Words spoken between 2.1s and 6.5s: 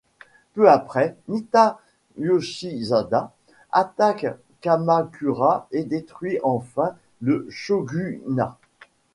Yoshisada attaque Kamakura et détruit